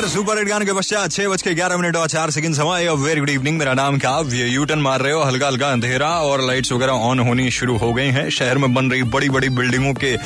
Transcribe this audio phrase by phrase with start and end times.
[0.00, 2.88] यार super hit गाने के पश्चात छह बज के ग्यारह मिनट और चार सेकंड समय
[2.98, 6.40] वेरी गुड इवनिंग मेरा नाम काव्य यू टर्न मार रहे हो, हल्का हल्का अंधेरा और
[6.40, 9.92] लाइट्स वगैरह ऑन होनी शुरू हो गई हैं। शहर में बन रही बड़ी बड़ी बिल्डिंगों
[9.94, 10.16] के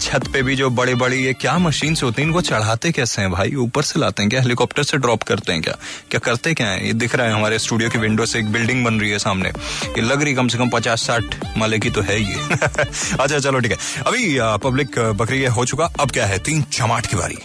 [0.00, 3.30] छत पे भी जो बड़ी बड़ी ये क्या मशीन होती हैं, इनको चढ़ाते कैसे हैं
[3.30, 3.54] भाई?
[3.54, 4.40] ऊपर से लाते हैं क्या?
[4.40, 5.76] हेलीकॉप्टर से ड्रॉप करते हैं क्या?
[6.10, 6.86] क्या करते क्या है?
[6.86, 9.48] ये दिख रहा है हमारे स्टूडियो की विंडो से एक बिल्डिंग बन रही है सामने।
[9.48, 12.36] ये लग रही कम से कम पचास साठ माले की तो है ये।
[13.20, 16.38] अच्छा चलो ठीक है। अभी पब्लिक बकरी हो चुका। अब क्या है?
[16.38, 17.38] तीन चमाट की बारी।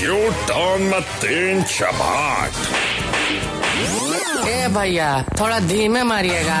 [0.00, 0.16] यू
[1.18, 2.52] तीन चमाट
[4.40, 5.08] ए भैया
[5.40, 6.56] थोड़ा धीमे मारिएगा।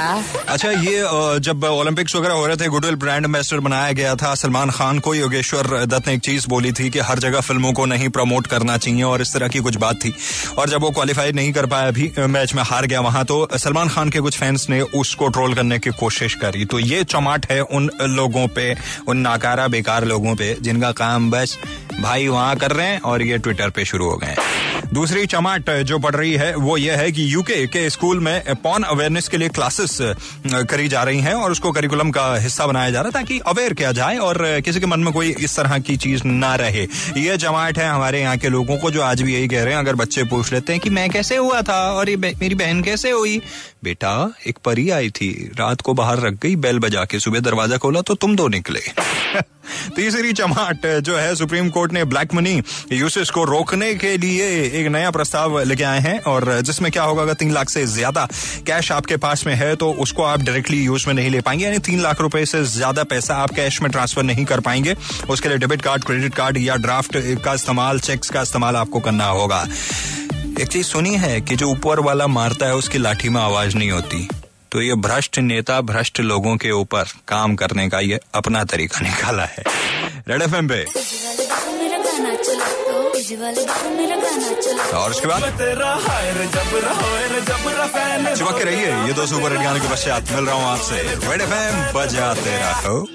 [0.48, 4.70] अच्छा ये जब ओलंपिक्स वगैरह हो रहे थे गुडविल ब्रांड एम्बेसडर बनाया गया था सलमान
[4.70, 8.08] खान को योगेश्वर दत्त ने एक चीज़ बोली थी कि हर जगह फ़िल्मों को नहीं
[8.08, 10.14] प्रमोट करना चाहिए और इस तरह की कुछ बात थी।
[10.58, 13.88] और जब वो क्वालिफाई नहीं कर पाया अभी मैच में हार गया वहाँ तो सलमान
[13.88, 17.60] खान के कुछ फैंस ने उसको ट्रोल करने की कोशिश करी। तो ये चमाट है
[17.62, 18.74] उन लोगों पे
[19.08, 21.58] उन नाकारा बेकार लोगों पे जिनका काम बस
[22.00, 24.36] भाई वहाँ कर रहे हैं और ये ट्विटर पे शुरू हो गए
[24.92, 28.82] दूसरी चमाट जो पड़ रही है, वो ये है कि यूके के स्कूल में पॉन
[28.82, 29.98] अवेयरनेस के लिए क्लासेस
[30.70, 33.74] करी जा रही हैं और उसको करिकुलम का हिस्सा बनाया जा रहा है ताकि अवेयर
[33.74, 36.82] किया जाए और किसी के मन में कोई इस तरह की चीज़ ना रहे।
[37.16, 39.80] ये जमात है हमारे यहाँ के लोगों को जो आज भी यही कह रहे हैं,
[39.80, 43.10] अगर बच्चे पूछ लेते हैं कि मैं कैसे हुआ था और ये मेरी बहन कैसे
[43.10, 43.40] हुई?
[43.84, 47.76] बेटा, एक परी आई थी, रात को बाहर रख गई बेल बजा के, सुबह दरवाज़ा
[47.76, 48.82] खोला तो तुम दो निकले।
[49.96, 54.48] तीसरी चमाट, जो है, सुप्रीम कोर्ट ने ब्लैक मनी यूसेस को रोकने के लिए
[54.80, 58.26] एक नया प्रस्ताव लेके आए हैं और जिसमें क्या होगा, अगर तीन लाख से ज़्यादा
[58.66, 61.78] कैश आपके पास में है तो उसको आप डायरेक्टली यूज़ में नहीं ले पाएँगे। यानी
[61.80, 64.94] तीन लाख रुपए से ज़्यादा पैसा आप कैश में ट्रांसफ़र नहीं कर पाएँगे।
[65.30, 69.26] उसके लिए डेबिट कार्ड क्रेडिट कार्ड या ड्राफ्ट का इस्तेमाल चेक्स का इस्तेमाल आपको करना
[69.26, 69.66] होगा।
[70.60, 73.90] एक चीज़ सुनी है कि जो ऊपर वाला मारता है, उसकी लाठी में आवाज़ नहीं
[73.90, 74.28] होती।
[74.72, 79.42] तो ये भ्रष्ट नेता, भ्रष्ट लोगों के ऊपर काम करने का ये अपना तरीका निकाला
[79.42, 79.64] है।
[80.28, 80.84] रेड एफ़ एम पे।
[84.96, 85.42] और उसके बाद?
[88.36, 91.40] चिपक के रहिए, ये दो सुपर हिट गाने के पश्चात मिल रहा हूँ आपसे। रेड
[91.40, 93.06] एफ़ एम, बजाते रहो।